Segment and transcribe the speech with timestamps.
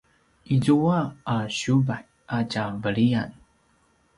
[0.55, 0.99] izua
[1.33, 2.03] a siubay
[2.35, 3.31] a tja veliyan